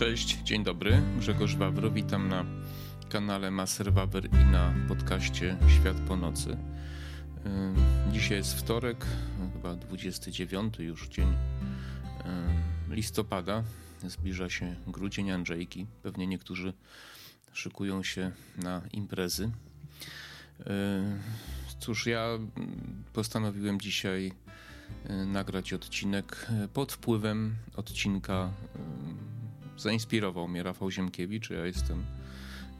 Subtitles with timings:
[0.00, 1.02] Cześć, dzień dobry.
[1.18, 2.44] Grzegorz Wawro, witam na
[3.08, 6.56] kanale Maser Wawer i na podcaście Świat po nocy.
[8.12, 9.06] Dzisiaj jest wtorek,
[9.52, 11.36] chyba 29 już dzień
[12.88, 13.62] listopada.
[14.02, 15.86] Zbliża się grudzień Andrzejki.
[16.02, 16.72] Pewnie niektórzy
[17.52, 19.50] szykują się na imprezy.
[21.78, 22.28] Cóż, ja
[23.12, 24.32] postanowiłem dzisiaj
[25.26, 28.50] nagrać odcinek pod wpływem odcinka
[29.80, 31.50] zainspirował mnie Rafał Ziemkiewicz.
[31.50, 32.04] Ja jestem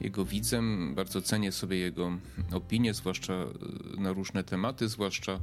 [0.00, 2.12] jego widzem, bardzo cenię sobie jego
[2.52, 3.46] opinie, zwłaszcza e,
[4.00, 5.40] na różne tematy, zwłaszcza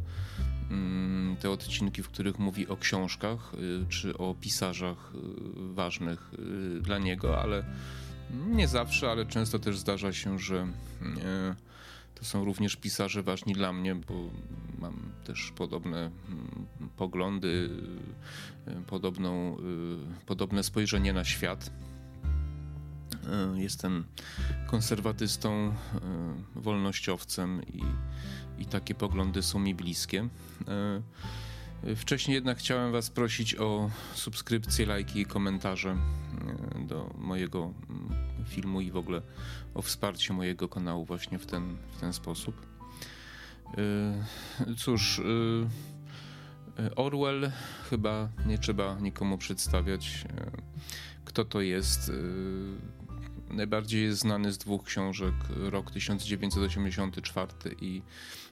[0.72, 6.32] mm, te odcinki, w których mówi o książkach e, czy o pisarzach e, ważnych
[6.82, 7.64] dla niego, ale
[8.48, 10.68] nie zawsze, ale często też zdarza się, że
[12.20, 14.14] to są również pisarze ważni dla mnie, bo
[14.80, 17.70] mam też podobne mm, poglądy,
[18.68, 19.58] y, podobną,
[20.22, 21.72] y, podobne spojrzenie na świat.
[23.56, 24.06] Y, jestem
[24.68, 25.76] konserwatystą,
[26.56, 27.84] wolnościowcem i,
[28.62, 30.28] i takie poglądy są mi bliskie.
[31.96, 35.98] Wcześniej jednak chciałem Was prosić o subskrypcje, lajki i komentarze
[36.88, 38.07] do mojego mm,
[38.48, 39.22] filmu i w ogóle
[39.74, 42.78] o wsparcie mojego kanału właśnie w ten, w ten sposób.
[44.68, 45.24] Y, cóż, y,
[46.80, 47.52] y, Orwell
[47.90, 50.26] chyba nie trzeba nikomu przedstawiać,
[51.26, 52.12] kto to jest.
[53.50, 57.52] Najbardziej jest znany z dwóch książek, rok 1984
[57.82, 58.02] i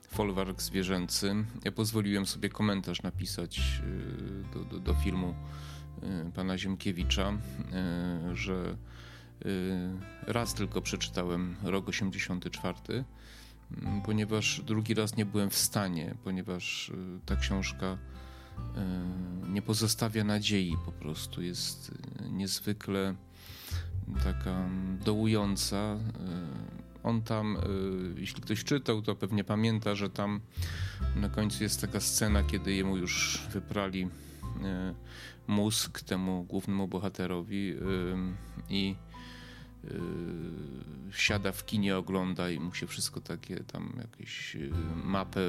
[0.10, 1.36] Folwark Zwierzęcy.
[1.64, 3.82] Ja pozwoliłem sobie komentarz napisać
[4.54, 5.36] do, do, do filmu
[6.36, 7.34] pana Ziemkiewicza,
[8.34, 8.78] że
[10.28, 13.04] raz tylko przeczytałem rok 84
[13.72, 17.98] Mm, ponieważ drugi raz nie byłem w stanie, ponieważ y, ta książka
[19.48, 21.42] y, nie pozostawia nadziei po prostu.
[21.42, 21.92] Jest
[22.26, 23.16] y, niezwykle
[24.24, 24.70] taka
[25.06, 25.98] dołująca.
[27.04, 27.58] On tam,
[28.18, 30.42] jeśli ktoś czytał, to pewnie pamięta, że tam
[31.16, 34.08] na końcu jest taka scena, kiedy jemu już wyprali
[35.48, 37.76] mózg temu głównemu bohaterowi
[38.70, 38.96] i
[39.92, 44.72] Yy, siada w kinie, ogląda i mu się wszystko takie tam jakieś yy,
[45.04, 45.42] mapę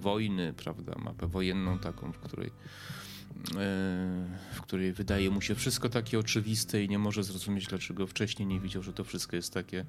[0.00, 3.54] wojny, prawda, mapę wojenną taką, w której yy,
[4.52, 8.60] w której wydaje mu się wszystko takie oczywiste i nie może zrozumieć, dlaczego wcześniej nie
[8.60, 9.84] widział, że to wszystko jest takie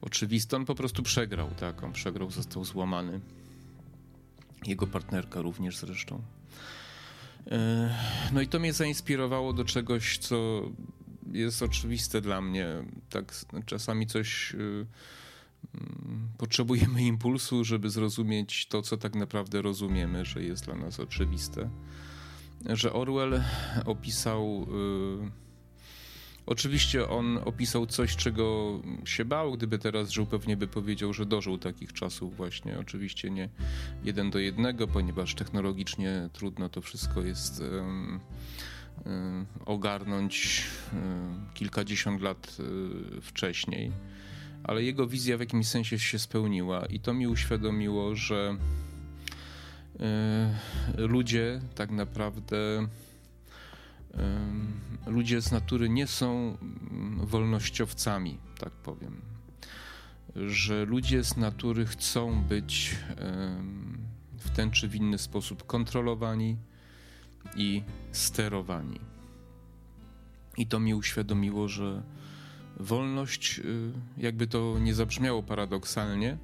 [0.00, 0.56] oczywiste.
[0.56, 3.20] On po prostu przegrał, tak, on przegrał, został złamany.
[4.66, 6.22] Jego partnerka również zresztą.
[8.32, 10.62] No i to mnie zainspirowało do czegoś, co
[11.32, 12.66] jest oczywiste dla mnie.
[13.10, 13.34] Tak
[13.66, 14.86] czasami coś y,
[15.74, 21.70] mm, potrzebujemy impulsu, żeby zrozumieć to, co tak naprawdę rozumiemy, że jest dla nas oczywiste.
[22.66, 23.42] Że Orwell
[23.84, 24.66] opisał.
[25.26, 25.30] Y,
[26.46, 29.52] oczywiście on opisał coś, czego się bał.
[29.52, 32.78] Gdyby teraz żył, pewnie by powiedział, że dożył takich czasów, właśnie.
[32.78, 33.48] Oczywiście nie
[34.04, 37.60] jeden do jednego, ponieważ technologicznie trudno to wszystko jest.
[37.60, 38.20] Um,
[39.66, 42.56] ogarnąć y, kilkadziesiąt lat
[43.18, 43.92] y, wcześniej,
[44.64, 48.56] ale jego wizja w jakimś sensie się spełniła i to mi uświadomiło, że
[50.96, 52.88] ludzie tak naprawdę
[55.06, 59.20] ludzie z natury nie są mm, wolnościowcami, tak powiem.
[60.36, 62.96] Że ludzie z natury chcą być
[64.38, 66.56] w ten czy w inny sposób kontrolowani,
[67.56, 67.82] i
[68.12, 69.00] sterowani.
[70.56, 72.02] I to mi uświadomiło, że
[72.76, 76.38] wolność, y, jakby to nie zabrzmiało paradoksalnie,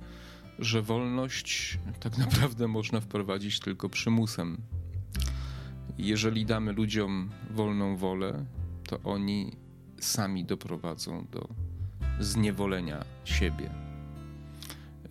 [0.58, 4.58] że wolność tak naprawdę można wprowadzić tylko przymusem.
[5.98, 8.44] Jeżeli damy ludziom wolną wolę,
[8.86, 9.56] to oni
[10.00, 11.48] sami doprowadzą do
[12.20, 13.70] zniewolenia siebie.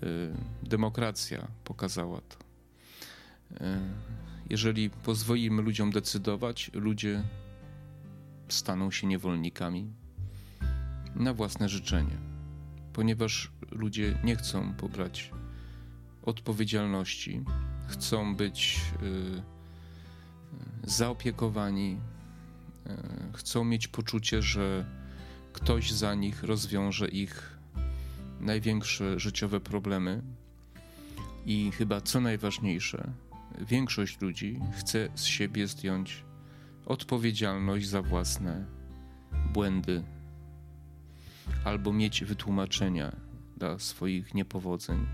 [0.03, 0.33] Y,
[0.63, 2.37] demokracja pokazała to.
[4.43, 7.23] Y, jeżeli pozwolimy ludziom decydować, ludzie
[8.49, 9.93] staną się niewolnikami
[11.15, 12.17] na własne życzenie,
[12.93, 15.31] ponieważ ludzie nie chcą pobrać
[16.23, 17.43] odpowiedzialności,
[17.87, 19.43] chcą być y,
[20.83, 21.99] zaopiekowani,
[22.87, 22.89] y,
[23.33, 24.85] chcą mieć poczucie, że
[25.53, 27.59] ktoś za nich rozwiąże ich
[28.39, 30.21] największe życiowe problemy.
[31.45, 33.13] I chyba co najważniejsze,
[33.61, 36.25] większość ludzi chce z siebie zdjąć
[36.85, 38.65] odpowiedzialność za własne
[39.53, 40.03] błędy
[41.65, 43.15] albo mieć wytłumaczenia
[43.57, 45.05] dla swoich niepowodzeń.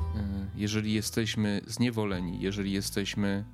[0.00, 3.44] E, jeżeli jesteśmy zniewoleni, jeżeli jesteśmy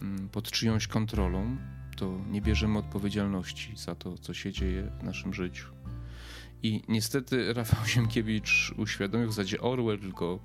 [0.00, 1.56] mm, pod czyjąś kontrolą,
[1.96, 5.66] to nie bierzemy odpowiedzialności za to, co się dzieje w naszym życiu.
[6.62, 10.38] I niestety Rafał Siemkiewicz uświadomił, w zasadzie Orwell, tylko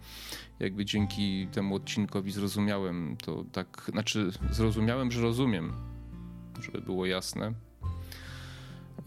[0.60, 5.74] jakby dzięki temu odcinkowi zrozumiałem to tak, znaczy zrozumiałem, że rozumiem,
[6.62, 7.54] żeby było jasne,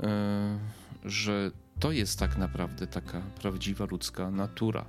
[0.02, 0.58] e,
[1.04, 4.84] że to jest tak naprawdę taka prawdziwa ludzka natura.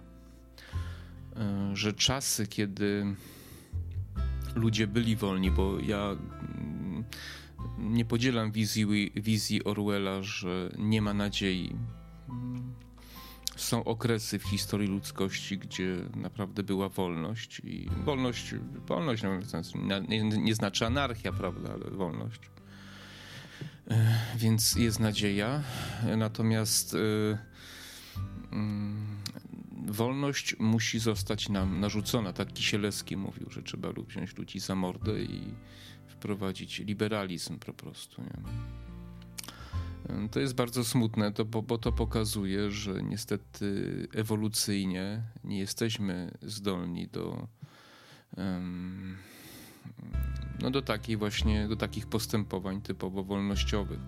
[1.36, 3.16] E, że czasy, kiedy
[4.56, 7.04] ludzie byli wolni, bo ja mm,
[7.78, 11.76] nie podzielam wizji, wizji Orwella, że nie ma nadziei.
[13.62, 18.56] Są okresy w historii ludzkości, gdzie naprawdę była wolność i wolność,
[18.88, 19.24] wolność
[19.76, 22.42] no, nie, nie znaczy anarchia, prawda, ale wolność.
[23.88, 25.64] E, więc jest nadzieja,
[26.18, 26.98] natomiast e,
[28.52, 29.06] mm,
[29.88, 32.34] wolność musi zostać nam narzucona.
[32.34, 35.54] Tak Kisielewski mówił, że trzeba wziąć ludzi za mordę i
[36.08, 38.22] wprowadzić liberalizm po prostu.
[38.22, 38.91] Nie?
[40.32, 47.08] To jest bardzo smutne, to, bo, bo to pokazuje, że niestety ewolucyjnie nie jesteśmy zdolni
[47.08, 47.48] do,
[48.38, 49.18] um,
[50.62, 54.00] no do takiej właśnie, do takich postępowań typowo wolnościowych.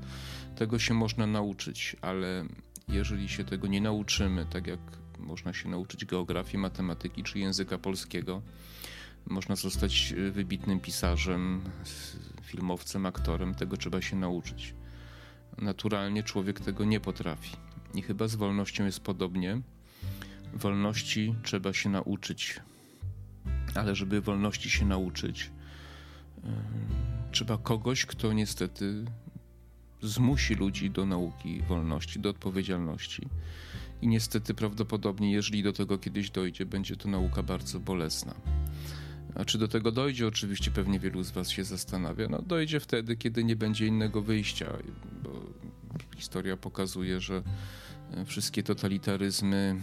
[0.56, 2.46] Tego się można nauczyć, ale
[2.88, 4.80] jeżeli się tego nie nauczymy, tak jak
[5.20, 8.42] można się nauczyć geografii, matematyki czy języka polskiego,
[9.26, 11.62] można zostać wybitnym pisarzem,
[12.44, 14.74] filmowcem, aktorem, tego trzeba się nauczyć.
[15.58, 17.58] Naturalnie człowiek tego nie potrafi.
[17.96, 19.62] I chyba z wolnością jest podobnie.
[20.54, 22.60] Wolności trzeba się nauczyć.
[23.76, 25.52] Ale żeby wolności się nauczyć,
[27.32, 29.06] trzeba kogoś, kto niestety
[30.02, 33.28] zmusi ludzi do nauki wolności, do odpowiedzialności.
[34.02, 38.34] I niestety prawdopodobnie, jeżeli do tego kiedyś dojdzie, będzie to nauka bardzo bolesna.
[39.36, 40.28] A czy do tego dojdzie?
[40.28, 42.28] Oczywiście pewnie wielu z Was się zastanawia.
[42.30, 44.74] No, dojdzie wtedy, kiedy nie będzie innego wyjścia,
[45.24, 45.30] bo
[46.18, 47.44] historia pokazuje, że
[48.12, 49.76] e, wszystkie totalitaryzmy,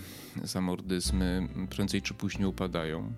[0.44, 3.12] zamordyzmy prędzej czy później upadają.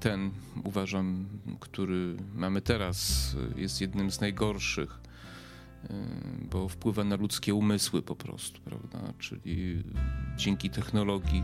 [0.00, 0.30] Ten,
[0.64, 1.26] uważam,
[1.60, 5.00] który mamy teraz, jest jednym z najgorszych,
[6.50, 9.12] bo wpływa na ludzkie umysły po prostu, prawda?
[9.18, 9.82] Czyli
[10.36, 11.42] dzięki technologii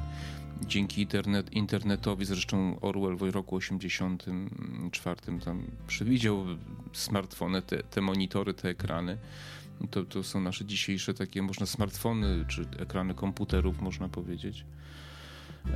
[0.63, 6.45] dzięki internet, internetowi, zresztą Orwell w roku 84 tam przewidział
[6.93, 9.19] smartfony, te, te monitory, te ekrany.
[9.91, 14.65] To, to są nasze dzisiejsze takie, można smartfony, czy ekrany komputerów, można powiedzieć.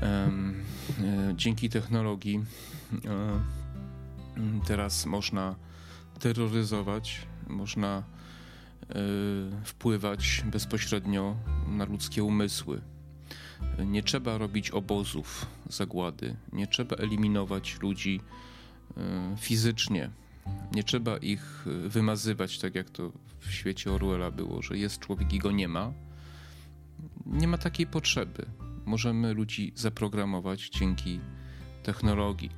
[0.03, 0.65] Um,
[1.37, 2.45] dzięki technologii
[3.05, 3.41] e,
[4.67, 5.55] teraz można
[6.21, 8.03] terroryzować, można
[8.83, 8.95] e,
[9.65, 11.37] wpływać bezpośrednio
[11.69, 12.81] na ludzkie umysły
[13.87, 18.21] nie trzeba robić obozów zagłady, nie trzeba eliminować ludzi
[18.97, 20.11] e, fizycznie,
[20.73, 25.33] nie trzeba ich e, wymazywać, tak jak to w świecie Orwella było, że jest człowiek
[25.33, 25.93] i go nie ma.
[27.27, 28.47] Nie ma takiej potrzeby.
[28.85, 31.21] Możemy ludzi zaprogramować dzięki
[31.83, 32.51] technologii.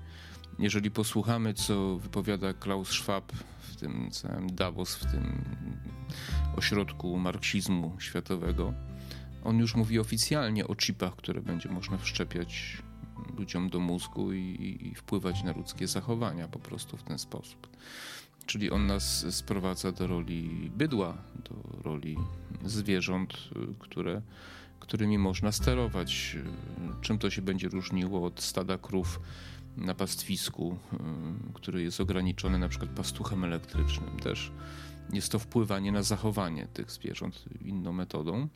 [0.59, 5.45] Jeżeli posłuchamy, co wypowiada Klaus Schwab w tym całym Davos, w tym
[6.57, 8.75] ośrodku marksizmu światowego,
[9.45, 12.83] on już mówi oficjalnie o chipach, które będzie można wszczepiać
[13.39, 17.69] ludziom do mózgu i, i wpływać na ludzkie zachowania po prostu w ten sposób.
[18.47, 22.17] Czyli on nas sprowadza do roli bydła, do roli
[22.65, 24.23] zwierząt, które,
[24.81, 26.37] którymi można sterować.
[27.01, 29.21] Czym to się będzie różniło od stada krów
[29.77, 30.79] na pastwisku,
[31.55, 34.21] który jest ograniczony na przykład pastuchem elektrycznym.
[34.21, 34.53] Też
[35.13, 38.49] jest to wpływanie na zachowanie tych zwierząt inną metodą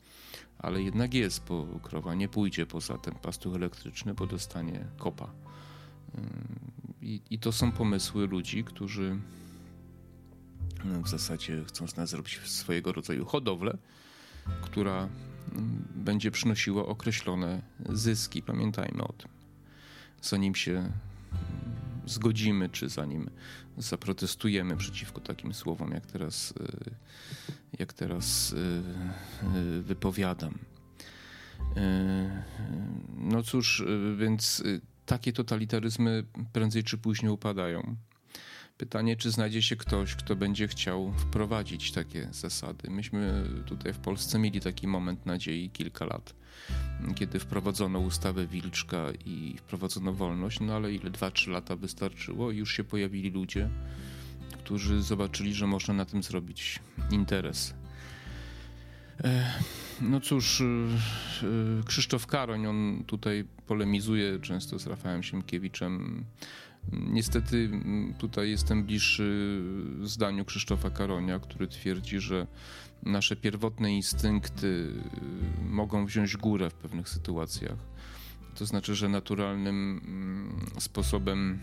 [0.58, 5.30] ale jednak jest, bo krowa nie pójdzie poza ten pastuch elektryczny, bo dostanie kopa.
[7.02, 9.18] I, I, to są pomysły ludzi, którzy
[10.84, 13.78] no, w zasadzie chcą z nas zrobić swojego rodzaju hodowlę,
[14.62, 15.08] która
[15.94, 18.42] będzie przynosiła określone zyski.
[18.42, 19.28] Pamiętajmy o tym.
[20.22, 20.92] Zanim się
[22.06, 23.30] zgodzimy, czy zanim
[23.78, 26.90] zaprotestujemy przeciwko takim słowom, jak teraz, e,
[27.78, 28.58] jak teraz e,
[29.46, 30.58] e, wypowiadam.
[33.16, 33.84] No cóż,
[34.18, 34.62] więc
[35.06, 37.96] takie totalitaryzmy prędzej czy później upadają.
[38.76, 42.90] Pytanie, czy znajdzie się ktoś, kto będzie chciał wprowadzić takie zasady.
[42.90, 46.34] Myśmy tutaj w Polsce mieli taki moment nadziei kilka lat
[47.14, 52.72] kiedy wprowadzono ustawę Wilczka i wprowadzono wolność, no ale ile 2-3 lata wystarczyło i już
[52.72, 53.68] się pojawili ludzie,
[54.58, 56.78] którzy zobaczyli, że można na tym zrobić
[57.10, 57.74] interes.
[60.00, 60.64] No cóż, y,
[61.42, 66.24] y, Krzysztof Karoń, on tutaj polemizuje często z Rafałem Siemkiewiczem.
[66.92, 69.60] Niestety mm, tutaj jestem bliższy
[70.02, 72.46] zdaniu Krzysztofa Karonia, który twierdzi, że
[73.02, 77.78] nasze pierwotne instynkty y, mogą wziąć górę w pewnych sytuacjach.
[78.54, 81.58] To znaczy, że naturalnym mm, sposobem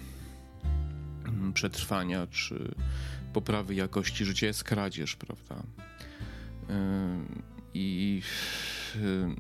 [1.25, 2.75] mm, przetrwania czy
[3.33, 5.63] poprawy jakości życia jest kradzież, prawda?
[7.73, 8.21] I,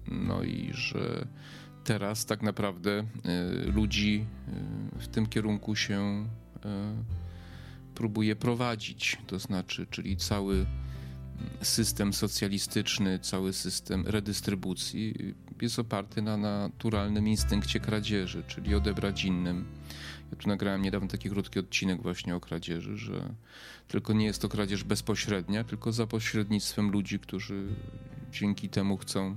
[0.07, 1.27] no i że
[1.83, 3.05] teraz tak naprawdę e,
[3.71, 4.25] ludzi
[4.95, 6.27] e, w tym kierunku się
[6.65, 7.03] e,
[7.95, 9.17] próbuje prowadzić.
[9.27, 10.65] To znaczy, czyli cały
[11.61, 19.65] system socjalistyczny, cały system redystrybucji jest oparty na naturalnym instynkcie kradzieży, czyli odebrać innym.
[20.31, 23.33] Ja tu nagrałem niedawno taki krótki odcinek właśnie o kradzieży, że
[23.87, 27.67] tylko nie jest to kradzież bezpośrednia, tylko za pośrednictwem ludzi, którzy
[28.31, 29.35] dzięki temu chcą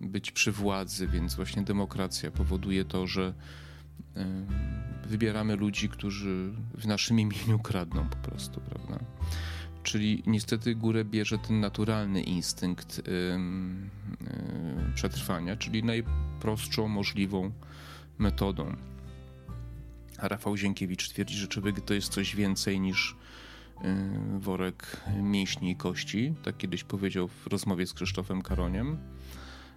[0.00, 3.34] być przy władzy, więc właśnie demokracja powoduje to, że
[5.06, 8.98] wybieramy ludzi, którzy w naszym imieniu kradną po prostu, prawda?
[9.82, 13.02] Czyli niestety górę bierze ten naturalny instynkt
[14.94, 17.52] przetrwania, czyli najprostszą możliwą
[18.18, 18.76] metodą.
[20.18, 23.16] A Rafał Zienkiewicz twierdzi, że człowiek to jest coś więcej niż
[23.84, 26.34] y, worek mięśni i kości.
[26.42, 28.98] Tak kiedyś powiedział w rozmowie z Krzysztofem Karoniem.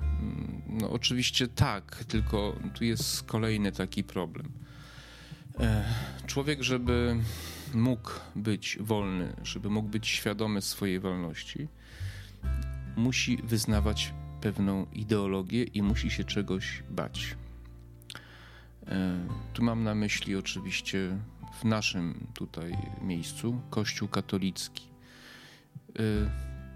[0.02, 4.52] Mm, no oczywiście tak, tylko tu jest kolejny taki problem.
[5.60, 5.84] E,
[6.28, 7.16] człowiek, żeby
[7.74, 11.68] mógł być wolny, żeby mógł być świadomy swojej wolności,
[12.96, 17.36] musi wyznawać pewną ideologię i musi się czegoś bać.
[18.88, 21.18] E, tu mam na myśli oczywiście
[21.62, 24.84] w naszym tutaj miejscu Kościół katolicki.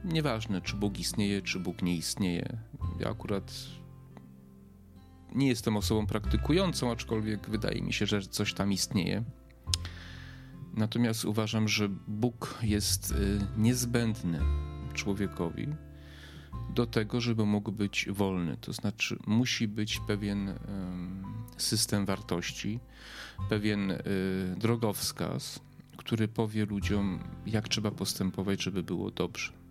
[0.05, 2.57] Nieważne, czy Bóg istnieje, czy Bóg nie istnieje.
[2.99, 3.53] Ja akurat
[5.35, 9.23] nie jestem osobą praktykującą, aczkolwiek wydaje mi się, że coś tam istnieje.
[10.73, 13.15] Natomiast uważam, że Bóg jest e,
[13.57, 14.39] niezbędny
[14.93, 15.67] człowiekowi
[16.69, 18.57] do tego, żeby mógł być wolny.
[18.57, 20.53] To znaczy, musi być pewien
[21.57, 22.79] system wartości,
[23.49, 23.99] pewien y,
[24.57, 25.59] drogowskaz,
[25.97, 29.64] który powie ludziom, jak trzeba postępować, żeby było dobrze.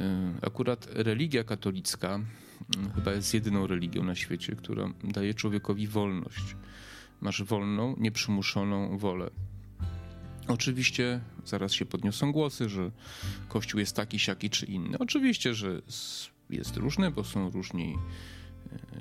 [0.00, 2.20] Y, akurat religia katolicka
[2.76, 6.56] y, chyba jest jedyną religią na świecie, która daje człowiekowi wolność.
[7.20, 9.30] Masz wolną, nieprzymuszoną wolę.
[10.48, 12.90] Oczywiście zaraz się podniosą głosy, że
[13.48, 14.98] Kościół jest taki, siaki czy inny.
[14.98, 15.82] Oczywiście, że
[16.50, 17.94] jest różny, bo są różni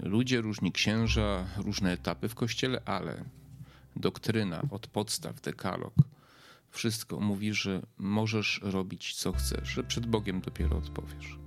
[0.02, 3.26] e, ludzie, różni księża, różne etapy w Kościele, ale
[3.96, 5.94] doktryna od podstaw, dekalog,
[6.72, 11.40] wszystko mówi, że możesz robić co chcesz, że przed Bogiem dopiero odpowiesz.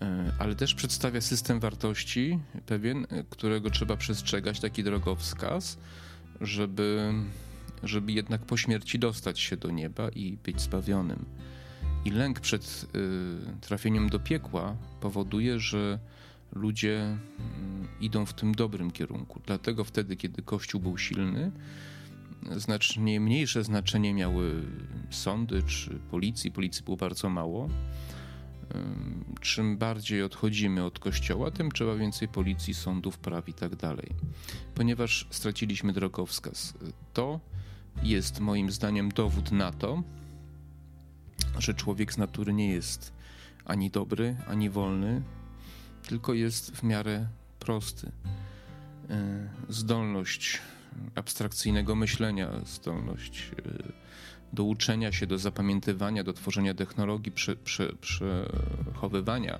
[0.00, 5.78] E, ale też przedstawia system wartości pewien, e, którego trzeba przestrzegać, taki drogowskaz,
[6.40, 7.14] żeby
[7.82, 11.24] żeby jednak po śmierci dostać się do nieba i być zbawionym.
[12.04, 15.98] I lęk przed y, trafieniem do piekła powoduje, że
[16.52, 17.16] ludzie
[18.00, 19.40] y, idą w tym dobrym kierunku.
[19.46, 21.52] Dlatego wtedy, kiedy Kościół był silny,
[22.50, 24.62] znacznie mniejsze znaczenie miały
[25.10, 26.52] sądy czy policji.
[26.52, 27.68] Policji było bardzo mało.
[29.40, 34.08] Czym bardziej odchodzimy od kościoła, tym trzeba więcej policji, sądów, praw i tak dalej.
[34.74, 36.74] Ponieważ straciliśmy drogowskaz.
[37.12, 37.40] To
[38.02, 40.02] jest moim zdaniem dowód na to,
[41.58, 43.12] że człowiek z natury nie jest
[43.64, 45.22] ani dobry, ani wolny,
[46.08, 47.26] tylko jest w miarę
[47.58, 48.12] prosty.
[49.68, 50.60] Zdolność
[51.14, 53.92] abstrakcyjnego myślenia, zdolność e,
[54.52, 59.58] do uczenia się, do zapamiętywania, do tworzenia technologii, prze, prze, przechowywania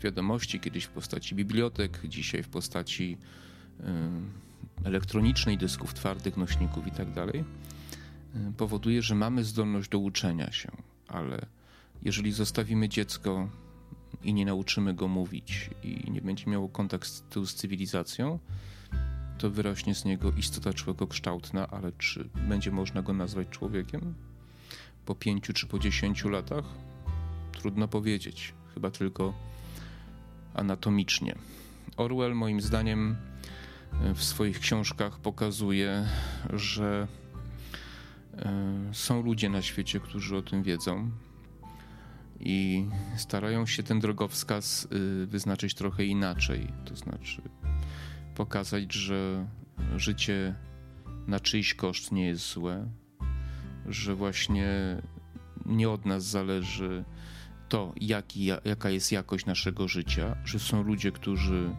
[0.00, 3.18] wiadomości, kiedyś w postaci bibliotek, dzisiaj w postaci
[3.80, 3.84] e,
[4.84, 7.44] elektronicznej, dysków twardych, nośników itd., tak y,
[8.56, 10.70] powoduje, że mamy zdolność do uczenia się,
[11.08, 11.46] ale
[12.02, 13.48] jeżeli zostawimy dziecko
[14.22, 18.38] i nie nauczymy go mówić i nie będzie miało kontaktu z cywilizacją,
[19.38, 24.14] to wyrośnie z niego istota człowiekokształtna, ale czy będzie można go nazwać człowiekiem?
[25.06, 26.64] Po pięciu czy po dziesięciu latach?
[27.52, 29.34] Trudno powiedzieć, chyba tylko
[30.54, 31.34] anatomicznie.
[31.96, 33.16] Orwell, moim zdaniem,
[34.14, 36.08] w swoich książkach pokazuje,
[36.52, 37.06] że
[38.36, 41.10] e, są ludzie na świecie, którzy o tym wiedzą
[42.40, 42.86] i
[43.16, 46.68] starają się ten drogowskaz y, wyznaczyć trochę inaczej.
[46.84, 47.42] To znaczy
[48.34, 49.46] pokazać, że
[49.96, 50.54] życie
[51.26, 52.88] na czyjś koszt nie jest złe,
[53.86, 54.68] że właśnie
[55.66, 57.04] nie od nas zależy
[57.68, 57.92] to,
[58.64, 61.70] jaka jest jakość naszego życia, że są ludzie, którzy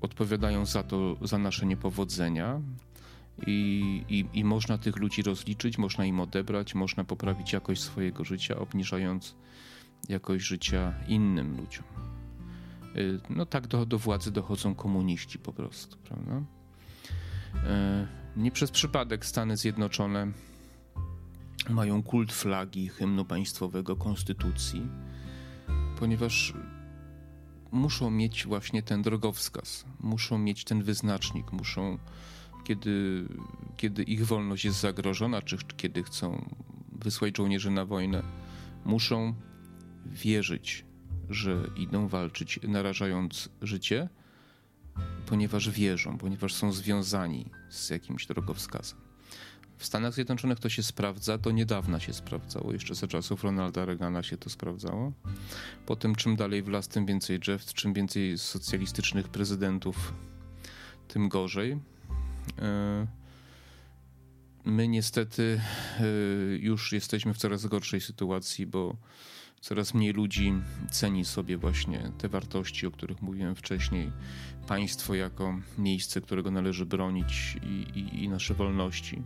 [0.00, 2.60] odpowiadają za to, za nasze niepowodzenia,
[3.46, 8.58] i, i, I, można tych ludzi rozliczyć, można im odebrać, można poprawić jakość swojego życia,
[8.58, 9.36] obniżając
[10.08, 12.13] jakość życia innym ludziom.
[12.96, 16.36] Y, no tak do, do władzy dochodzą komuniści po prostu, prawda?
[16.36, 20.32] Y, nie przez przypadek Stany Zjednoczone
[21.70, 24.88] mają kult flagi, hymnu państwowego, konstytucji,
[25.98, 26.54] ponieważ
[27.72, 31.98] muszą mieć właśnie ten drogowskaz, muszą mieć ten wyznacznik, muszą
[32.64, 33.24] kiedy,
[33.76, 36.44] kiedy ich wolność jest zagrożona, czy kiedy chcą
[36.92, 38.22] wysłać żołnierzy na wojnę,
[38.84, 39.34] muszą
[40.06, 40.84] wierzyć,
[41.30, 44.08] że idą walczyć, narażając życie,
[45.26, 48.98] ponieważ wierzą, ponieważ są związani z jakimś drogowskazem.
[49.78, 54.22] W Stanach Zjednoczonych to się sprawdza, to niedawna się sprawdzało, jeszcze za czasów Ronalda Reagana
[54.22, 55.12] się to sprawdzało.
[55.86, 60.14] Potem czym dalej w las, tym więcej drzew, czym więcej socjalistycznych prezydentów,
[61.08, 61.78] tym gorzej.
[62.58, 63.06] E,
[64.64, 65.60] my niestety
[66.00, 66.04] e,
[66.56, 68.96] już jesteśmy w coraz gorszej sytuacji, bo
[69.64, 70.52] coraz mniej ludzi
[70.90, 74.12] ceni sobie właśnie te wartości, o których mówiłem wcześniej.
[74.68, 79.22] Państwo jako miejsce, którego należy bronić i, i, i nasze wolności.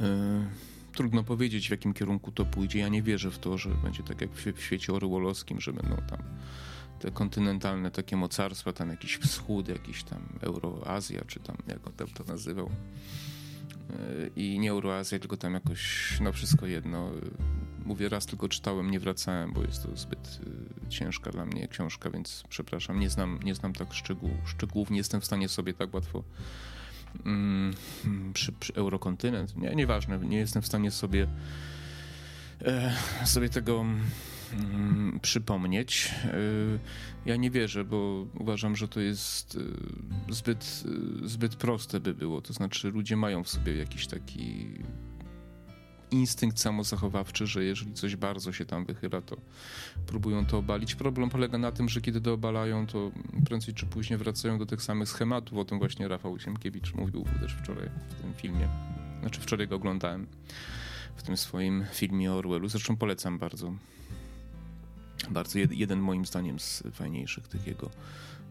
[0.00, 0.50] E,
[0.92, 2.78] trudno powiedzieć, w jakim kierunku to pójdzie.
[2.78, 6.22] Ja nie wierzę w to, że będzie tak jak w świecie orwellowskim, że będą tam
[7.00, 12.08] te kontynentalne takie mocarstwa, tam jakiś wschód, jakiś tam Euroazja, czy tam jak on tam
[12.08, 12.70] to nazywał.
[14.36, 17.10] I nie Euroazja, tylko tam jakoś, no wszystko jedno.
[17.84, 20.40] Mówię, raz tylko czytałem, nie wracałem, bo jest to zbyt
[20.86, 24.98] e, ciężka dla mnie książka, więc przepraszam, nie znam, nie znam tak szczegół, szczegółów, nie
[24.98, 26.24] jestem w stanie sobie tak łatwo
[27.26, 27.74] mm,
[28.34, 31.26] przy, przy Eurokontynent, nie, nieważne, nie jestem w stanie sobie
[32.62, 32.92] e,
[33.24, 33.84] sobie tego
[34.52, 36.14] Mm, przypomnieć.
[36.24, 36.78] Y,
[37.26, 39.64] ja nie wierzę, bo uważam, że to jest y,
[40.34, 40.84] zbyt,
[41.24, 42.40] y, zbyt proste by było.
[42.40, 44.66] To znaczy, ludzie mają w sobie jakiś taki
[46.10, 49.36] instynkt samozachowawczy, że jeżeli coś bardzo się tam wychyla, to
[50.06, 50.94] próbują to obalić.
[50.94, 53.10] Problem polega na tym, że kiedy to obalają, to
[53.46, 55.58] prędzej czy później wracają do tych samych schematów.
[55.58, 58.68] O tym właśnie Rafał Siemkiewicz mówił też wczoraj w tym filmie.
[59.20, 60.26] Znaczy wczoraj go oglądałem
[61.16, 62.68] w tym swoim filmie o Orwellu.
[62.68, 63.74] Zresztą polecam bardzo.
[65.30, 67.90] Bardzo jed, jeden moim zdaniem z fajniejszych tych jego,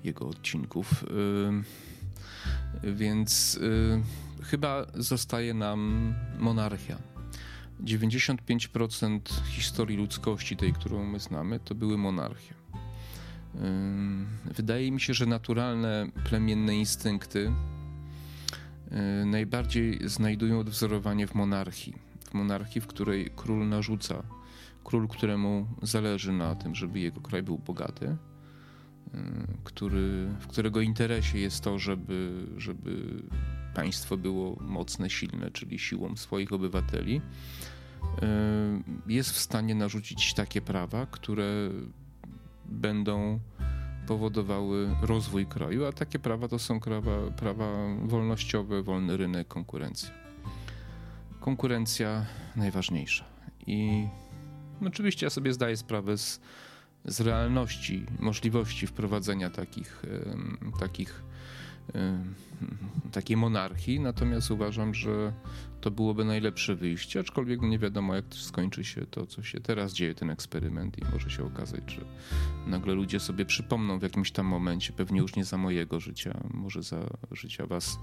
[0.03, 1.06] jego odcinków.
[2.84, 4.01] Yy, więc yy,
[4.43, 6.97] chyba zostaje nam monarchia.
[7.84, 12.53] 95% historii ludzkości, tej, którą my znamy, to były monarchie.
[13.56, 13.62] Yy,
[14.53, 17.51] wydaje mi się, że naturalne plemienne instynkty
[19.21, 21.93] y, najbardziej znajdują odwzorowanie w monarchii.
[22.30, 24.23] W monarchii, w której król narzuca
[24.88, 28.17] król, któremu zależy na tym, żeby jego kraj był bogaty, y,
[29.63, 33.23] który, w którego interesie jest to, żeby, żeby
[33.73, 41.06] państwo było mocne, silne, czyli siłą swoich obywateli, y, jest w stanie narzucić takie prawa,
[41.06, 41.69] które
[42.65, 43.39] będą
[44.08, 47.65] powodowały rozwój kraju, a takie prawa to są prawa, prawa
[48.04, 50.10] wolnościowe, wolny rynek, konkurencja.
[51.39, 53.26] Konkurencja najważniejsza.
[53.67, 54.08] I
[54.85, 56.39] Oczywiście ja sobie zdaję sprawę z,
[57.05, 60.03] z realności, możliwości wprowadzenia takich,
[60.79, 61.23] takich,
[63.11, 65.33] takiej monarchii, natomiast uważam, że
[65.81, 70.15] to byłoby najlepsze wyjście, aczkolwiek nie wiadomo, jak skończy się to, co się teraz dzieje,
[70.15, 72.01] ten eksperyment i może się okazać, że
[72.67, 76.83] nagle ludzie sobie przypomną w jakimś tam momencie, pewnie już nie za mojego życia, może
[76.83, 77.99] za życia was,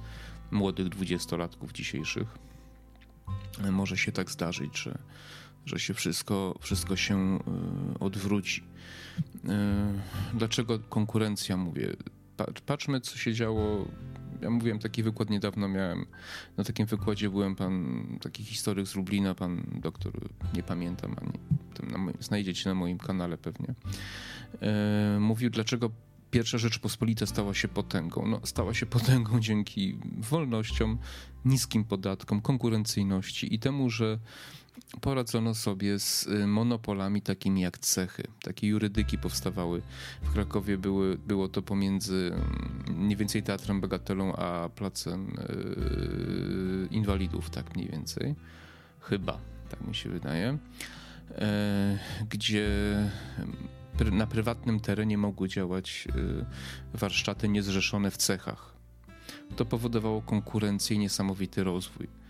[0.50, 2.38] młodych dwudziestolatków dzisiejszych,
[3.70, 4.98] może się tak zdarzyć, że
[5.66, 8.64] że się wszystko, wszystko się e, odwróci.
[9.48, 9.92] E,
[10.35, 11.96] dlaczego konkurencja, mówię?
[12.66, 13.88] Patrzmy, co się działo.
[14.40, 16.07] Ja mówiłem, taki wykład niedawno miałem.
[16.57, 20.12] Na takim wykładzie byłem pan, taki historyk z Lublina, pan doktor,
[20.55, 21.38] nie pamiętam, ani
[22.20, 23.74] znajdziecie na moim kanale pewnie.
[24.62, 25.90] E, mówił, dlaczego
[26.35, 28.27] pierwsza Rzeczpospolita stała się potęgą.
[28.27, 30.98] No, stała się potęgą dzięki wolnościom,
[31.44, 34.18] niskim podatkom, konkurencyjności i temu, że
[35.00, 38.22] poradzono sobie z y, monopolami takimi jak cechy.
[38.42, 39.82] Takie jurydyki powstawały.
[40.22, 47.50] W Krakowie były, było to pomiędzy mm, mniej więcej Teatrem Bagatelą a Placem yy, Inwalidów,
[47.50, 48.34] tak mniej więcej.
[49.00, 50.58] Chyba, tak mi się wydaje.
[51.30, 51.38] Yy,
[52.30, 52.68] gdzie
[54.12, 56.44] na prywatnym terenie mogły działać yy,
[56.94, 58.74] warsztaty niezrzeszone w cechach.
[59.56, 62.23] To powodowało konkurencję i niesamowity rozwój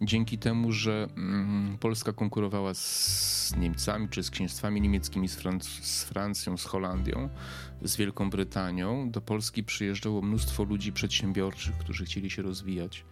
[0.00, 6.04] dzięki temu, że mm, Polska konkurowała z Niemcami czy z księstwami niemieckimi, z, Franc- z,
[6.04, 7.28] Francją, z Holandią,
[7.82, 13.04] z Wielką Brytanią, do Polski przyjeżdżało mnóstwo ludzi przedsiębiorczych, którzy chcieli się rozwijać.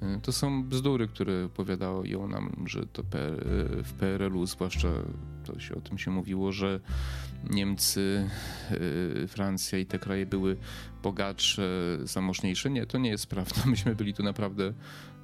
[0.00, 3.02] E, to są bzdury, które opowiadają nam, że to
[3.82, 4.88] w PRL-u, zwłaszcza
[5.44, 6.80] to się o tym się mówiło, że
[7.50, 8.28] Niemcy,
[9.24, 10.56] e, Francja i te kraje były
[11.02, 12.70] bogatsze, zamożniejsze.
[12.70, 13.62] Nie, to nie jest prawda.
[13.70, 14.72] Myśmy byli tu naprawdę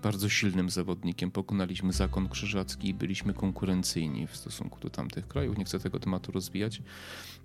[0.03, 1.31] bardzo silnym zawodnikiem.
[1.31, 5.59] Pokonaliśmy zakon krzyżacki i byliśmy konkurencyjni w stosunku do tamtych krajów.
[5.59, 6.83] Nie chcę tego tematu rozwijać,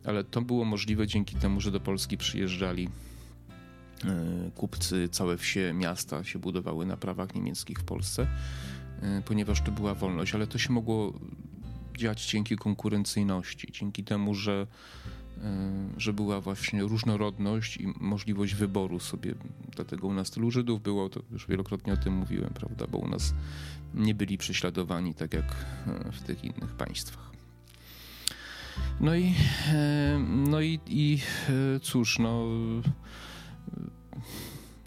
[0.06, 2.90] ale to było możliwe dzięki temu, że do Polski przyjeżdżali
[4.06, 8.28] e, kupcy, całe wsie, miasta się budowały na prawach niemieckich w Polsce,
[9.02, 11.14] e, ponieważ to była wolność, ale to się mogło
[11.98, 14.68] dziać dzięki konkurencyjności, dzięki temu, że
[15.98, 19.36] że była właśnie różnorodność i możliwość wyboru sobie.
[19.76, 23.08] Dlatego u nas tylu Żydów było, to już wielokrotnie o tym mówiłem, prawda, bo u
[23.08, 23.34] nas
[23.94, 25.56] nie byli prześladowani tak jak
[25.88, 27.32] e, w tych innych państwach.
[29.00, 29.34] No i,
[29.74, 31.20] e, no i, i
[31.82, 32.46] cóż, no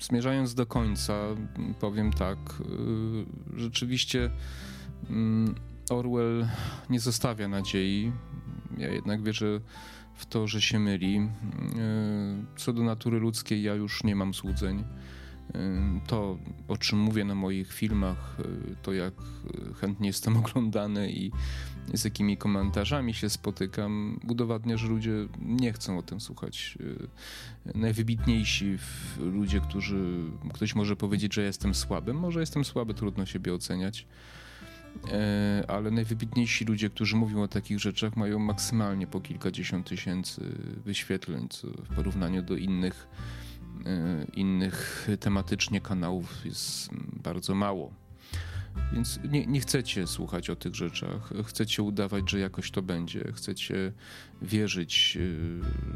[0.00, 1.14] zmierzając do końca,
[1.80, 2.38] powiem tak,
[3.56, 4.30] rzeczywiście
[5.10, 5.54] mm,
[5.90, 6.46] Orwell
[6.90, 8.12] nie zostawia nadziei.
[8.78, 9.60] Ja jednak wierzę
[10.16, 11.16] w to, że się myli.
[11.16, 11.28] E,
[12.56, 14.84] co do natury ludzkiej, ja już nie mam złudzeń.
[15.54, 19.14] E, to, o czym mówię na moich filmach, e, to jak
[19.80, 21.30] chętnie jestem oglądany i
[21.94, 26.78] z jakimi komentarzami się spotykam, udowadnia, że ludzie nie chcą o tym słuchać.
[27.74, 28.78] Najwybitniejsi
[29.18, 30.24] ludzie, którzy
[30.54, 34.06] ktoś może powiedzieć, że jestem słaby, może jestem słaby, trudno siebie oceniać
[35.68, 40.40] ale najwybitniejsi ludzie, którzy mówią o takich rzeczach, mają maksymalnie po kilkadziesiąt tysięcy
[40.84, 43.08] wyświetleń, co w porównaniu do innych,
[43.86, 46.90] e, innych tematycznie kanałów jest
[47.22, 47.92] bardzo mało.
[48.92, 53.92] Więc nie, nie, chcecie słuchać o tych rzeczach, chcecie udawać, że jakoś to będzie, chcecie
[54.42, 55.18] wierzyć,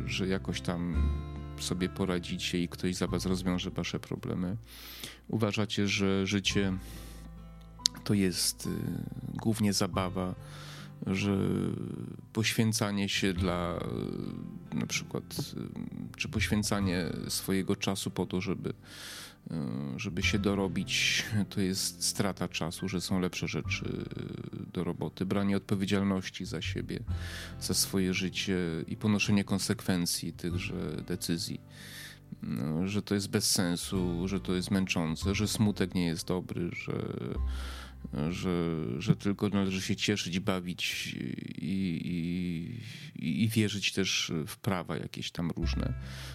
[0.05, 1.11] e, że jakoś tam
[1.59, 4.57] sobie poradzicie i ktoś za was rozwiąże wasze problemy.
[5.29, 6.73] Uważacie, że życie
[8.11, 8.71] to jest y,
[9.35, 10.35] głównie zabawa,
[11.07, 11.39] że
[12.33, 13.79] poświęcanie się dla
[14.73, 18.75] y, na przykład, y, czy poświęcanie swojego czasu po to, żeby,
[19.97, 24.05] żeby się dorobić, to jest strata czasu, że są lepsze rzeczy
[24.73, 25.27] do roboty.
[25.27, 27.01] Branie odpowiedzialności za siebie,
[27.61, 31.61] za swoje życie i ponoszenie konsekwencji tychże decyzji.
[32.85, 37.19] że to jest bez sensu, że to jest męczące, że smutek nie jest dobry, że
[38.31, 41.15] że, że tylko należy się cieszyć, bawić
[41.59, 45.95] i, i, i, wierzyć też w prawa jakieś tam różne.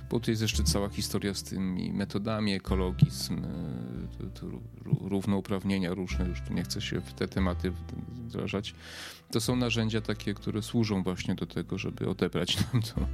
[0.09, 3.64] Bo tu jest jeszcze cała historia z tymi metodami, ekologizm, to, to
[5.01, 7.71] równouprawnienia różne, już tu nie chcę się w te tematy
[8.11, 8.75] wdrażać.
[9.31, 13.07] To są narzędzia takie, które służą właśnie do tego, żeby odebrać nam tą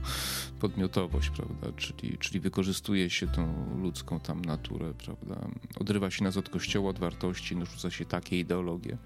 [0.59, 1.67] podmiotowość, prawda?
[1.77, 5.47] Czyli, czyli wykorzystuje się tą ludzką tam naturę, prawda?
[5.79, 8.97] Odrywa się nas od kościoła, od wartości, narzuca się takie ideologie.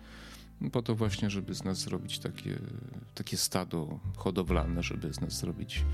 [0.71, 2.59] Po to właśnie, żeby z nas zrobić takie,
[3.15, 5.85] takie stado hodowlane, żeby z nas zrobić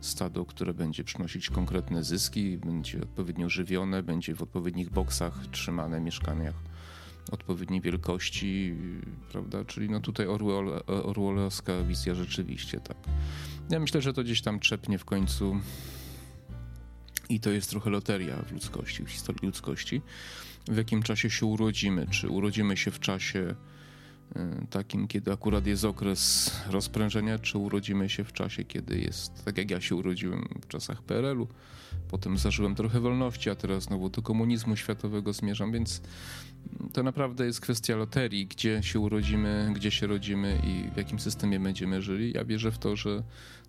[0.00, 6.54] stado, które będzie przynosić konkretne zyski, będzie odpowiednio żywione, będzie w odpowiednich boksach trzymane, mieszkaniach
[7.32, 8.74] odpowiedniej wielkości,
[9.32, 9.64] prawda?
[9.64, 12.96] Czyli no tutaj Orwell, Orwellowska wizja rzeczywiście, tak.
[13.70, 15.60] Ja myślę, że to gdzieś tam trzepnie w końcu
[17.28, 20.02] i to jest trochę loteria w ludzkości, w historii ludzkości.
[20.68, 22.06] W jakim czasie się urodzimy?
[22.06, 23.54] Czy urodzimy się w czasie
[24.70, 29.70] takim, kiedy akurat jest okres rozprężenia, czy urodzimy się w czasie, kiedy jest, tak jak
[29.70, 31.48] ja się urodziłem w czasach PRL-u,
[32.08, 36.02] potem zażyłem trochę wolności, a teraz znowu do komunizmu światowego zmierzam, więc
[36.92, 41.60] to naprawdę jest kwestia loterii, gdzie się urodzimy, gdzie się rodzimy i w jakim systemie
[41.60, 42.32] będziemy żyli.
[42.34, 43.22] Ja wierzę w to, że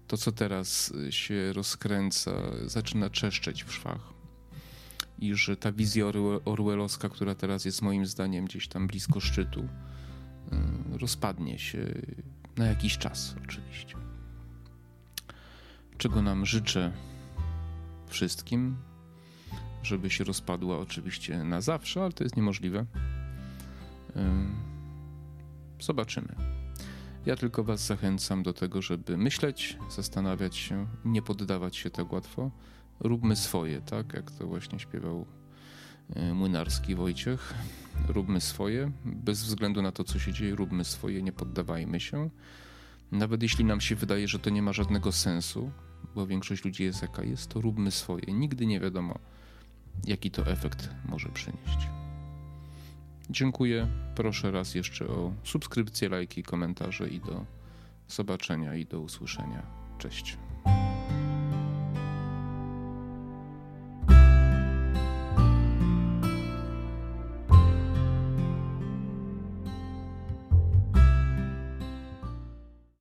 [0.08, 2.32] to, co teraz się rozkręca,
[2.66, 4.14] zaczyna czeszczeć w szwach.
[5.20, 6.06] I że ta wizja
[6.46, 9.95] orwellowska, która teraz jest moim zdaniem gdzieś tam blisko szczytu, y,
[10.92, 11.86] rozpadnie się
[12.58, 13.96] na jakiś czas, oczywiście.
[15.98, 16.92] Czego nam życzę
[18.08, 18.78] wszystkim,
[19.84, 22.86] żeby się rozpadła oczywiście na zawsze, ale to jest niemożliwe.
[25.80, 26.36] Zobaczymy.
[27.26, 32.52] Ja tylko Was zachęcam do tego, żeby myśleć, zastanawiać się, nie poddawać się tak łatwo.
[33.00, 35.26] Róbmy swoje, tak jak to właśnie śpiewał
[36.34, 37.54] młynarski Wojciech.
[38.08, 42.30] Róbmy swoje, bez względu na to, co się dzieje, róbmy swoje, nie poddawajmy się.
[43.12, 45.72] Nawet jeśli nam się wydaje, że to nie ma żadnego sensu,
[46.16, 48.34] bo większość ludzi jest jaka jest, to róbmy swoje.
[48.34, 49.20] Nigdy nie wiadomo,
[50.04, 51.88] jaki to efekt może przynieść.
[53.30, 53.88] Dziękuję.
[54.16, 57.46] Proszę raz jeszcze o subskrypcję, lajki, komentarze i do
[58.08, 59.64] zobaczenia i do usłyszenia.
[59.98, 60.38] Cześć.